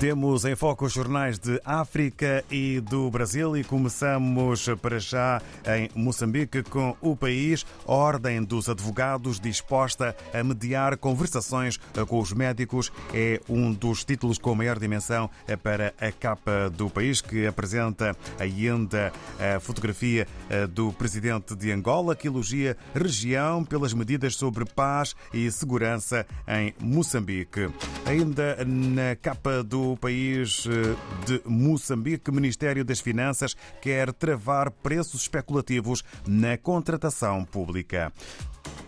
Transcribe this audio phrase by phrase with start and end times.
[0.00, 5.42] Temos em foco os jornais de África e do Brasil e começamos para já
[5.76, 7.66] em Moçambique com o país.
[7.84, 11.78] Ordem dos Advogados disposta a mediar conversações
[12.08, 15.28] com os médicos é um dos títulos com maior dimensão
[15.62, 20.26] para a capa do país, que apresenta ainda a fotografia
[20.70, 27.68] do presidente de Angola, que elogia região pelas medidas sobre paz e segurança em Moçambique.
[28.06, 34.70] Ainda na capa do o país eh, de Moçambique, o Ministério das Finanças quer travar
[34.70, 38.12] preços especulativos na contratação pública.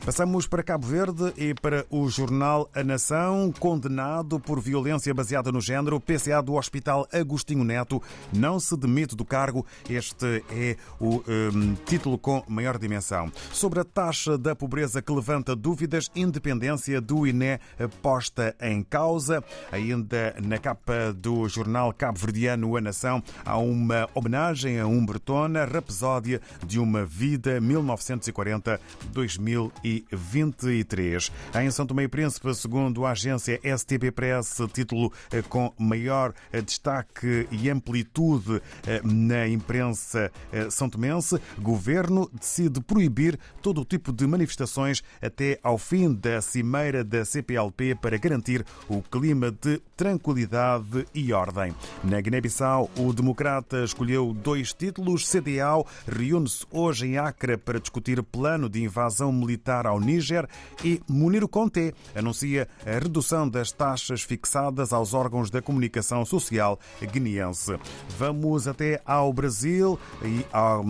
[0.04, 5.60] Passamos para Cabo Verde e para o jornal A Nação, condenado por violência baseada no
[5.60, 9.64] género, PCA do Hospital Agostinho Neto não se demite do cargo.
[9.88, 11.22] Este é o
[11.54, 13.30] um, título com maior dimensão.
[13.52, 17.60] Sobre a taxa da pobreza que levanta dúvidas, independência do INE
[18.02, 19.44] posta em causa.
[19.70, 26.78] Ainda na capa do jornal cabo-verdiano A Nação, há uma homenagem a Humbertona, rapsódia de
[26.78, 28.78] uma vida 1940-2000.
[29.12, 31.32] 2023.
[31.62, 36.60] Em São Tomé e Príncipe, segundo a agência STB Press, título eh, com maior eh,
[36.60, 40.30] destaque e amplitude eh, na imprensa
[40.70, 47.02] são tomense, governo decide proibir todo o tipo de manifestações até ao fim da cimeira
[47.02, 50.81] da CPLP para garantir o clima de tranquilidade
[51.14, 51.74] e ordem.
[52.02, 55.28] Na Guiné-Bissau, o democrata escolheu dois títulos.
[55.28, 60.48] CDAO reúne-se hoje em Acre para discutir plano de invasão militar ao Níger
[60.84, 66.78] e Munir Conté anuncia a redução das taxas fixadas aos órgãos da comunicação social
[67.12, 67.78] guineense.
[68.18, 70.84] Vamos até ao Brasil e ao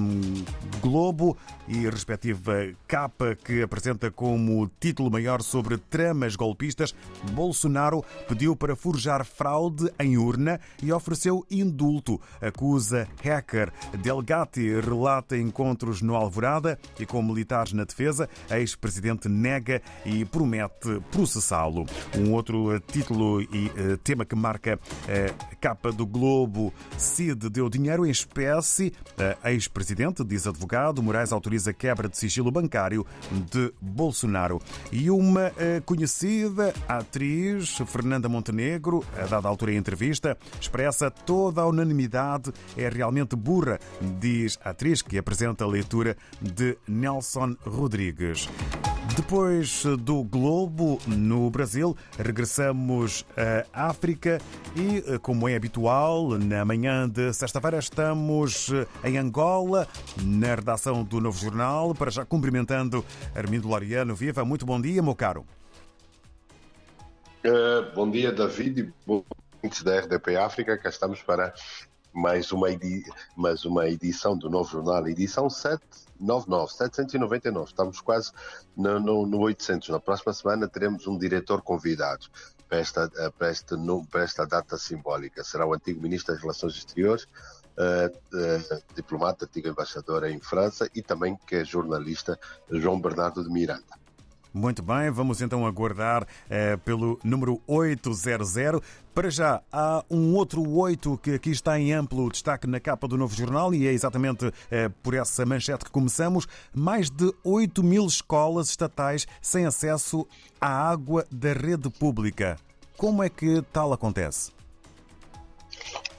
[0.81, 1.37] Globo
[1.69, 6.95] e respectiva capa que apresenta como título maior sobre tramas golpistas.
[7.33, 12.21] Bolsonaro pediu para forjar fraude em urna e ofereceu indulto.
[12.41, 13.73] Acusa hacker.
[13.99, 18.29] Delgatti relata encontros no Alvorada e com militares na defesa.
[18.51, 21.87] Ex presidente nega e promete processá-lo.
[22.17, 27.69] Um outro título e eh, tema que marca a eh, capa do Globo: Cid deu
[27.69, 28.93] dinheiro em espécie.
[29.45, 33.07] Ex-presidente, diz advogado, Moraes autoriza quebra de sigilo bancário
[33.51, 34.61] de Bolsonaro.
[34.91, 41.67] E uma eh, conhecida atriz, Fernanda Montenegro, a dada altura em entrevista, expressa toda a
[41.67, 42.53] unanimidade.
[42.77, 43.79] É realmente burra,
[44.19, 48.49] diz a atriz que apresenta a leitura de Nelson Rodrigues.
[49.17, 53.27] Depois do Globo no Brasil, regressamos
[53.73, 54.41] à África
[54.77, 58.71] e, como é habitual, na manhã de sexta-feira estamos
[59.05, 59.87] em Angola,
[60.23, 64.15] na redação do Novo Jornal, para já cumprimentando Armindo Loriano.
[64.15, 65.45] Viva, muito bom dia, meu caro.
[67.45, 69.25] Uh, bom dia, David, bom
[69.71, 70.77] dia da RDP África.
[70.77, 71.55] Cá estamos para
[72.13, 73.05] mais uma, edi
[73.37, 77.71] mais uma edição do Novo Jornal, edição 799, 799.
[77.71, 78.33] Estamos quase
[78.77, 79.91] no, no, no 800.
[79.91, 82.27] Na próxima semana teremos um diretor convidado
[82.69, 83.09] para esta,
[83.39, 83.77] para, esta,
[84.11, 85.45] para esta data simbólica.
[85.45, 91.03] Será o antigo Ministro das Relações Exteriores, uh, uh, diplomata, antigo embaixador em França e
[91.03, 94.02] também que é jornalista João Bernardo de Miranda.
[94.55, 98.83] Muito bem, vamos então aguardar eh, pelo número 800.
[99.15, 103.17] Para já, há um outro 8 que aqui está em amplo destaque na capa do
[103.17, 106.47] novo jornal e é exatamente eh, por essa manchete que começamos.
[106.75, 110.27] Mais de 8 mil escolas estatais sem acesso
[110.61, 112.59] à água da rede pública.
[112.99, 114.53] Como é que tal acontece?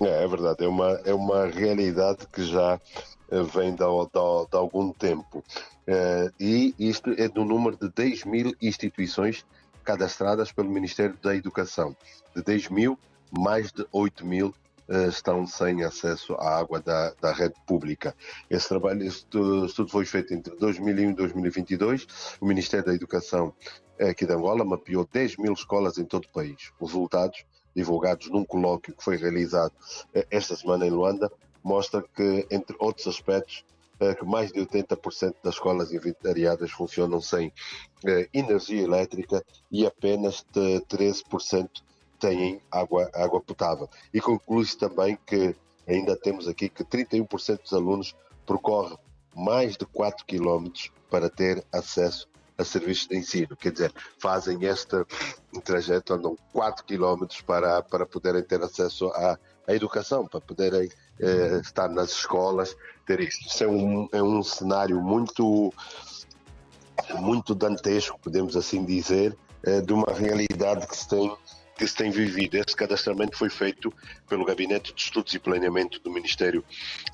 [0.01, 2.79] É, é verdade, é uma, é uma realidade que já
[3.31, 5.43] eh, vem de, algum tempo.
[5.87, 9.45] Uh, e isto é do número de 10 mil instituições
[9.83, 11.95] cadastradas pelo Ministério da Educação.
[12.35, 12.97] De 10 mil,
[13.31, 14.53] mais de 8 mil
[14.87, 18.15] uh, estão sem acesso à água da, da rede pública.
[18.49, 19.25] Esse trabalho, esse
[19.65, 22.07] estudo foi feito entre 2001 e 2022.
[22.39, 23.53] O Ministério da Educação
[23.99, 26.71] aqui de Angola mapeou 10 mil escolas em todo o país.
[26.79, 29.73] Os resultados, divulgados num colóquio que foi realizado
[30.31, 31.31] esta semana em Luanda,
[31.63, 33.65] mostra que, entre outros aspectos,
[34.19, 37.53] que mais de 80% das escolas inventariadas funcionam sem
[38.05, 41.69] eh, energia elétrica e apenas 13%
[42.19, 43.89] têm água, água potável.
[44.13, 45.55] E conclui-se também que
[45.87, 48.97] ainda temos aqui que 31% dos alunos percorrem
[49.35, 50.69] mais de 4 km
[51.09, 52.27] para ter acesso
[52.57, 53.55] a serviços de ensino.
[53.55, 55.05] Quer dizer, fazem este
[55.63, 60.89] trajeto, andam 4 km para, para poderem ter acesso à, à educação, para poderem
[61.19, 63.47] eh, estar nas escolas, ter isto.
[63.47, 65.73] Isso é um, é um cenário muito,
[67.15, 71.35] muito dantesco, podemos assim dizer, eh, de uma realidade que se tem
[71.75, 72.55] que se tem vivido.
[72.55, 73.91] Esse cadastramento foi feito
[74.29, 76.63] pelo Gabinete de Estudos e Planeamento do Ministério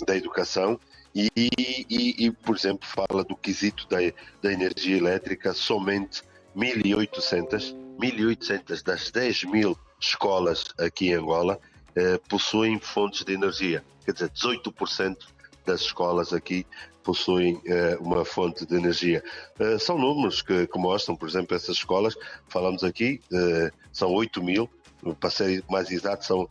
[0.06, 0.78] da Educação
[1.16, 3.98] e, e, e por exemplo, fala do quesito da,
[4.42, 6.22] da energia elétrica, somente
[6.56, 11.60] 1.800, 1.800 das 10 mil escolas aqui em Angola
[11.96, 13.84] eh, possuem fontes de energia.
[14.06, 15.18] Quer dizer, 18%
[15.66, 16.66] das escolas aqui
[17.04, 19.24] possuem eh, uma fonte de energia.
[19.60, 22.16] Eh, são números que, que, mostram, por exemplo, essas escolas,
[22.48, 24.70] falamos aqui, eh, são 8 mil,
[25.20, 26.50] para ser mais exato, são,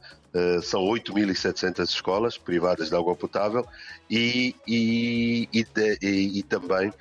[0.63, 3.67] são 8.700 escolas privadas de água potável
[4.11, 6.93] e, e, e, de, e também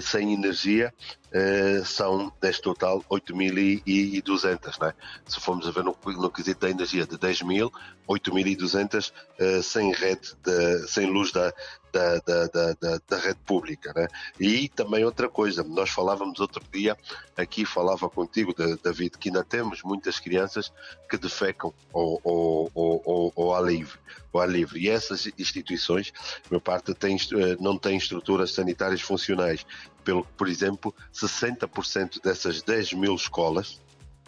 [0.00, 0.92] sem energia
[1.34, 4.80] uh, são, deste total, 8.200.
[4.80, 4.94] Né?
[5.26, 7.72] Se formos a ver no, no quesito da energia de 10 mil,
[8.08, 11.52] 8.200 uh, sem rede, de, sem luz da,
[11.92, 13.92] da, da, da, da rede pública.
[13.94, 14.08] Né?
[14.38, 16.96] E também outra coisa, nós falávamos outro dia,
[17.36, 20.72] aqui falava contigo, David, que ainda temos muitas crianças
[21.08, 23.98] que defecam ou, ou, ao livre.
[24.32, 24.80] Ou ao livre.
[24.80, 26.12] E essas instituições,
[26.48, 29.64] por parte, eh, não têm estruturas sanitárias funcionais.
[30.04, 33.80] Pelo por exemplo, 60% dessas 10 mil escolas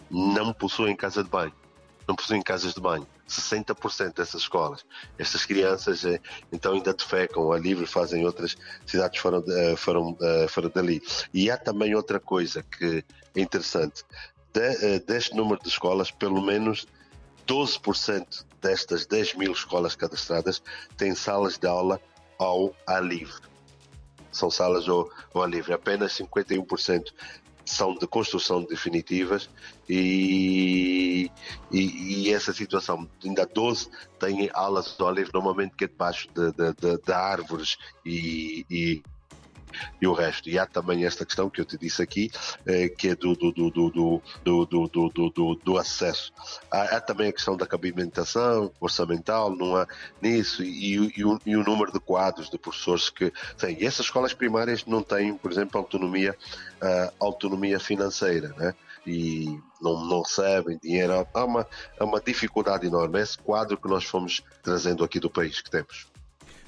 [0.09, 1.53] não possuem casa de banho
[2.07, 3.05] não possuem casas de banho.
[3.27, 4.85] 60% dessas escolas.
[5.19, 6.19] Estas crianças eh,
[6.51, 9.43] então ainda defecam a livre, fazem outras cidades fora,
[9.75, 9.99] fora,
[10.47, 11.01] fora dali.
[11.33, 13.03] E há também outra coisa que
[13.35, 14.05] é interessante.
[14.53, 16.87] De, eh, deste número de escolas, pelo menos
[17.45, 20.63] 12% destas 10 mil escolas cadastradas
[20.95, 21.99] têm salas de aula
[22.39, 23.41] ao ar livre.
[24.37, 25.73] São salas ao, ao ar livre.
[25.73, 27.11] Apenas 51%
[27.65, 29.49] são de construção definitivas
[29.89, 31.29] e,
[31.69, 36.51] e, e, essa situação, ainda 12 têm alas de livre, normalmente que é debaixo de,
[36.53, 39.03] de, de, de árvores e, e
[40.01, 40.49] e o resto.
[40.49, 42.31] E há também esta questão que eu te disse aqui,
[42.65, 46.31] eh, que é do, do, do, do, do, do, do, do, do acesso.
[46.71, 49.87] Há, há, também a questão da cabimentação orçamental, não há
[50.21, 53.77] nisso, e, e, o, e o número de quadros de professores que têm.
[53.81, 56.35] E essas escolas primárias não têm, por exemplo, autonomia,
[56.81, 58.73] uh, autonomia financeira, né?
[59.07, 61.25] e não, não recebem dinheiro.
[61.33, 61.65] Há uma,
[61.97, 63.21] há uma dificuldade enorme.
[63.21, 66.07] Esse quadro que nós fomos trazendo aqui do país que temos.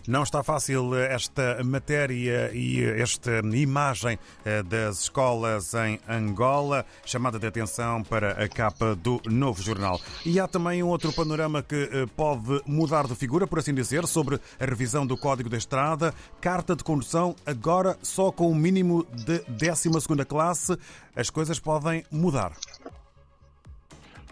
[0.09, 7.37] Não está fácil eh, esta matéria e esta imagem eh, das escolas em Angola, chamada
[7.37, 10.01] de atenção para a capa do novo jornal.
[10.25, 14.07] E há também um outro panorama que eh, pode mudar de figura, por assim dizer,
[14.07, 16.11] sobre a revisão do Código da Estrada.
[16.41, 19.91] Carta de condução agora só com o mínimo de 12
[20.27, 20.75] classe.
[21.15, 22.53] As coisas podem mudar.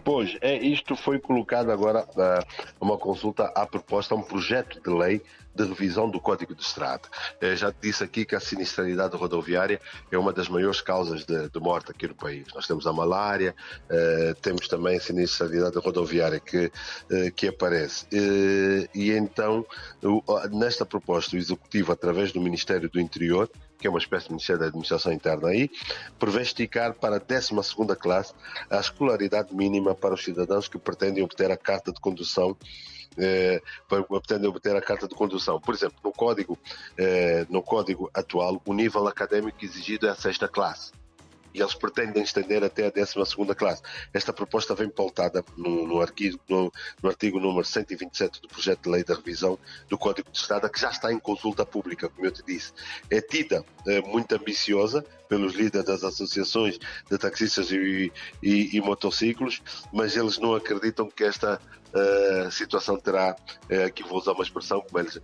[0.04, 5.22] Pois, é, isto foi colocado agora uh, uma consulta à proposta, um projeto de lei
[5.54, 7.02] de revisão do Código de Estrada.
[7.42, 9.80] Uh, já disse aqui que a sinistralidade rodoviária
[10.10, 12.46] é uma das maiores causas de, de morte aqui no país.
[12.54, 13.54] Nós temos a malária,
[13.90, 18.06] uh, temos também a sinistralidade rodoviária que, uh, que aparece.
[18.94, 19.66] e então,
[20.52, 24.60] nesta proposta, o Executivo, através do Ministério do Interior, que é uma espécie de Ministério
[24.60, 25.70] da Administração Interna aí,
[26.18, 28.34] prevê esticar para a 12 classe
[28.70, 32.56] a escolaridade mínima para os cidadãos que pretendem obter a carta de condução
[33.16, 33.60] eh,
[34.08, 35.60] pretendem obter a carta de condução.
[35.60, 36.56] Por exemplo, no código,
[36.96, 40.92] eh, no código atual, o nível académico exigido é a sexta classe
[41.54, 43.14] e eles pretendem estender até a 12
[43.56, 43.82] classe.
[44.12, 48.90] Esta proposta vem pautada no, no, arquivo, no, no, artigo número 127 do projeto de
[48.90, 52.32] lei da revisão do Código de Estrada, que já está em consulta pública, como eu
[52.32, 52.72] te disse.
[53.10, 56.78] É tida é, muito ambiciosa pelos líderes das associações
[57.10, 58.12] de taxistas e,
[58.42, 59.62] e, e motociclos,
[59.92, 61.60] mas eles não acreditam que esta
[61.94, 63.36] uh, situação terá,
[63.70, 65.22] uh, aqui vou usar uma expressão, como eles uh,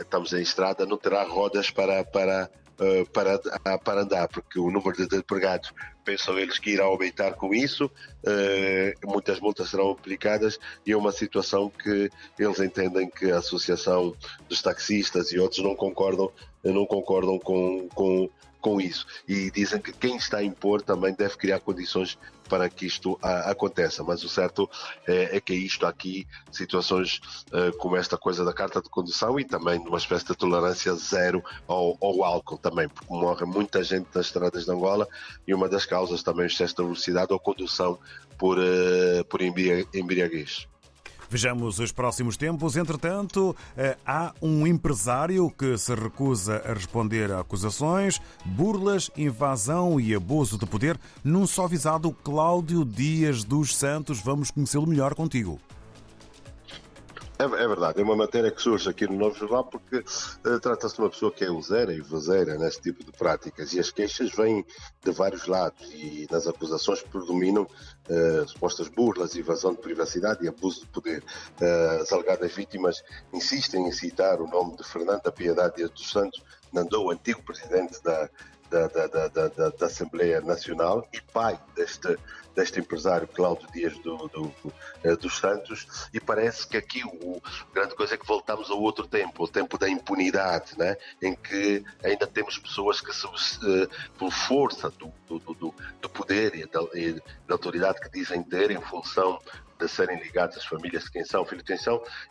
[0.00, 3.38] estamos em estrada, não terá rodas para, para uh, para,
[3.78, 5.72] para andar, porque o número de desempregados
[6.04, 11.12] pensam eles que irá aumentar com isso, uh, muitas multas serão aplicadas e é uma
[11.12, 14.14] situação que eles entendem que a Associação
[14.48, 16.30] dos Taxistas e outros não concordam,
[16.62, 18.28] não concordam com, com,
[18.64, 19.06] com isso.
[19.28, 22.18] E dizem que quem está a impor também deve criar condições
[22.48, 24.02] para que isto a, aconteça.
[24.02, 24.68] Mas o certo
[25.06, 27.20] é, é que isto aqui, situações
[27.52, 31.44] uh, como esta coisa da carta de condução e também uma espécie de tolerância zero
[31.68, 35.06] ao, ao, álcool também, porque morre muita gente nas estradas de Angola
[35.46, 37.98] e uma das causas também é o excesso de velocidade ou condução
[38.38, 40.66] por, uh, por embriaguez.
[41.34, 42.76] Vejamos os próximos tempos.
[42.76, 50.14] Entretanto, eh, há um empresário que se recusa a responder a acusações, burlas, invasão e
[50.14, 54.20] abuso de poder num só visado Cláudio Dias dos Santos.
[54.20, 55.60] Vamos conhecê-lo melhor contigo.
[57.38, 60.94] É, é, verdade, é uma matéria que surge aqui no Novo Jornal porque uh, trata-se
[60.94, 64.30] de uma pessoa que é useira e vozeira nesse tipo de práticas e as queixas
[64.32, 64.64] vêm
[65.04, 70.80] de vários lados e nas acusações predominam uh, supostas burlas, invasão de privacidade e abuso
[70.80, 71.24] de poder.
[71.60, 76.40] Uh, as alegadas vítimas insistem em citar o nome de Fernanda Piedade dos Santos,
[76.72, 78.28] Nandou, antigo presidente da,
[78.70, 82.16] da, da, da, da, Assembleia Nacional e pai deste
[82.54, 84.54] deste empresário Cláudio Dias do, do,
[85.02, 87.42] eh, dos Santos, e parece que aqui o,
[87.74, 90.96] grande coisa é que voltamos ao outro tempo, o tempo da impunidade, né?
[91.20, 96.54] em que ainda temos pessoas que, se, uh, por força do, do, do, do poder
[96.54, 99.38] e da, e da autoridade que dizem ter, em função
[99.78, 101.44] de serem ligados às famílias de quem são,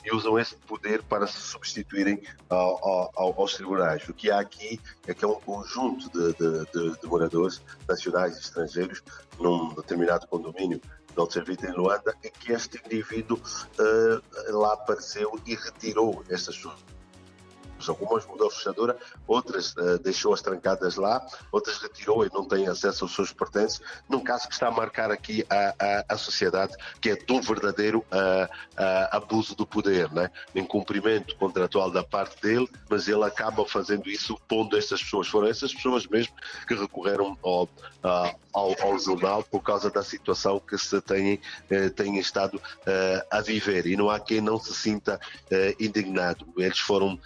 [0.04, 4.08] e usam esse poder para se substituírem ao, ao, aos tribunais.
[4.08, 8.40] O que há aqui é que é um conjunto de, de, de, moradores nacionais e
[8.40, 9.04] estrangeiros
[9.40, 15.56] num determinado condomínio de Alcevita em Luanda, e que este indivíduo uh, lá apareceu e
[15.56, 16.56] retirou estas
[17.90, 18.98] Algumas mudou a fechadura,
[19.28, 23.82] outras uh, deixou-as trancadas lá, outras retirou e não tem acesso aos seus pertences.
[24.10, 27.42] Num caso que está a marcar aqui a, a, a sociedade, que é de um
[27.42, 28.50] verdadeiro uh,
[29.12, 30.30] abuso do poder, né?
[30.56, 35.28] incumprimento contratual da parte dele, mas ele acaba fazendo isso pondo estas pessoas.
[35.28, 36.34] Foram essas pessoas mesmo
[36.68, 37.70] que recorreram ao,
[38.54, 42.62] ao, ao jornal por causa da situação que se têm, eh, têm estado
[43.30, 43.86] a viver.
[43.86, 45.20] E não há quem não se sinta
[45.80, 46.46] indignado.
[46.58, 47.20] Eles foram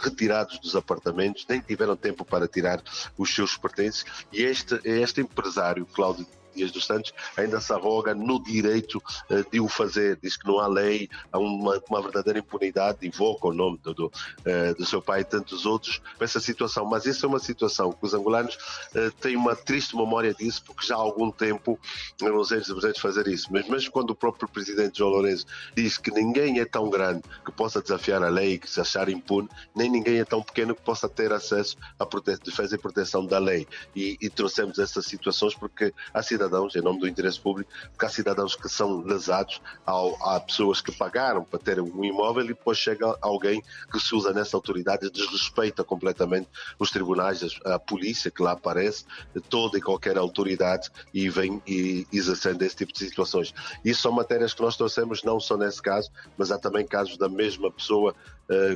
[0.00, 2.82] retirados dos apartamentos, nem tiveram tempo para tirar
[3.16, 4.04] os seus pertences.
[4.32, 6.26] E este, este empresário, Cláudio
[6.58, 8.98] Dias dos Santos ainda se arroga no direito
[9.30, 10.18] uh, de o fazer.
[10.22, 14.06] Diz que não há lei, há uma, uma verdadeira impunidade, invoca o nome do, do,
[14.06, 16.84] uh, do, seu pai e tantos outros para essa situação.
[16.84, 18.56] Mas isso é uma situação que os angolanos
[18.94, 21.78] uh, têm uma triste memória disso, porque já há algum tempo
[22.20, 23.48] não sei se fazer isso.
[23.50, 27.52] Mas mesmo quando o próprio presidente João Lourenço diz que ninguém é tão grande que
[27.52, 30.82] possa desafiar a lei e que se achar impune, nem ninguém é tão pequeno que
[30.82, 32.04] possa ter acesso à
[32.44, 33.66] defesa e proteção da lei.
[33.94, 38.06] E, e trouxemos essas situações porque a cidadania cidadãos, em nome do interesse público, porque
[38.06, 42.48] há cidadãos que são lesados, há, há pessoas que pagaram para ter um imóvel e
[42.48, 43.62] depois chega alguém
[43.92, 49.04] que se usa nessa autoridade e desrespeita completamente os tribunais, a polícia que lá aparece,
[49.48, 53.54] toda e qualquer autoridade e vem e exercendo esse tipo de situações.
[53.84, 57.28] Isso são matérias que nós trouxemos não só nesse caso, mas há também casos da
[57.28, 58.14] mesma pessoa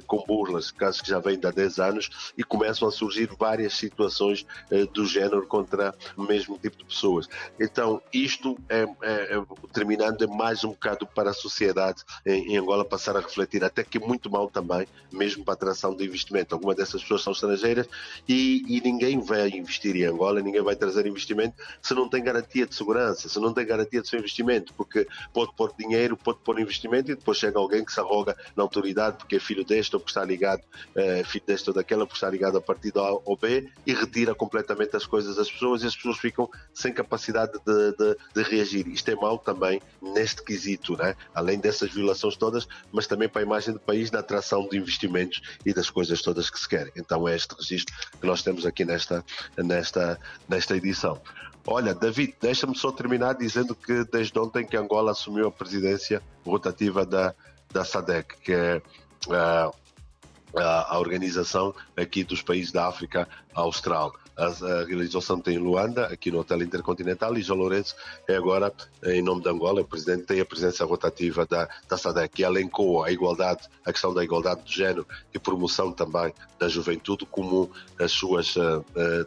[0.06, 3.74] com burlas, casos que já vêm de há 10 anos e começam a surgir várias
[3.74, 7.28] situações uh, do género contra o mesmo tipo de pessoas.
[7.58, 12.56] Então, isto é, é, é, terminando, é mais um bocado para a sociedade em, em,
[12.56, 16.04] Angola passar a refletir, até que é muito mal também, mesmo para a atração de
[16.04, 16.54] investimento.
[16.54, 17.88] Algumas dessas pessoas são estrangeiras
[18.28, 22.66] e, e ninguém vai investir em Angola, ninguém vai trazer investimento se não tem garantia
[22.66, 26.60] de segurança, se não tem garantia de seu investimento, porque pode pôr dinheiro, pode pôr
[26.60, 30.00] investimento e depois chega alguém que se arroga na autoridade porque é filho deste ou
[30.00, 30.62] porque está ligado,
[30.94, 34.34] é, filho deste ou daquela, porque está ligado a partido A ou B e retira
[34.34, 38.86] completamente as coisas das pessoas e as pessoas ficam sem capacidade de, de, de, reagir.
[38.88, 41.14] Isto é mau também neste quesito, né?
[41.34, 45.40] além dessas violações todas, mas também para a imagem do país na atração de investimentos
[45.64, 46.92] e das coisas todas que se querem.
[46.96, 49.24] Então é este registro que nós temos aqui nesta,
[49.56, 51.20] nesta, nesta edição.
[51.66, 57.06] Olha, David, deixa-me só terminar dizendo que desde ontem que Angola assumiu a presidência rotativa
[57.06, 57.34] da,
[57.72, 58.82] da SADEC, que é
[59.30, 66.40] a, organização aqui dos países da África Austral a, realização tem em Luanda, aqui no
[66.40, 67.94] Hotel Intercontinental, e João Lourenço
[68.26, 68.72] é agora,
[69.04, 73.04] em nome de Angola, o presidente tem a presença rotativa da, da SADEC, que elencou
[73.04, 78.12] a igualdade, a questão da igualdade de género e promoção também da juventude como as
[78.12, 78.84] suas uh,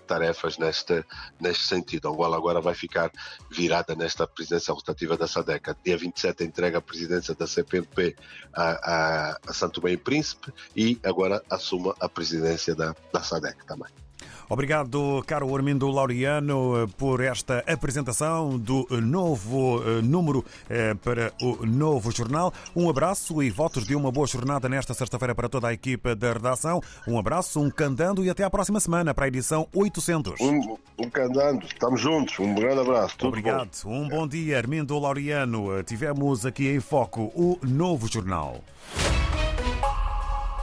[0.08, 1.04] tarefas neste,
[1.40, 2.08] neste sentido.
[2.08, 3.12] Angola agora vai ficar
[3.52, 5.76] virada nesta presidência rotativa da SADEC.
[5.84, 8.16] Dia 27 entrega a presidência da CPLP
[8.54, 14.05] a, a, a Santo Bem Príncipe e agora assuma a presidência da, da SADEC também.
[14.48, 22.12] Obrigado, caro Armindo Laureano, por esta apresentação do novo eh, número eh, para o novo
[22.12, 22.54] jornal.
[22.76, 26.34] Um abraço e votos de uma boa jornada nesta sexta-feira para toda a equipa da
[26.34, 26.80] redação.
[27.08, 30.40] Um abraço, um candando e até à próxima semana para a edição 800.
[30.40, 32.38] Um, um candando, estamos juntos.
[32.40, 33.18] Um grande abraço.
[33.18, 33.70] Tudo Obrigado.
[33.84, 34.04] Bom.
[34.04, 35.82] Um bom dia, Armindo Laureano.
[35.84, 38.62] Tivemos aqui em foco o novo jornal.